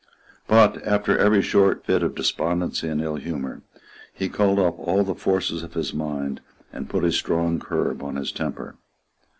[0.47, 3.61] But, after every short fit of despondency and ill humour,
[4.11, 6.41] he called up all the force of his mind,
[6.73, 8.77] and put a strong curb on his temper.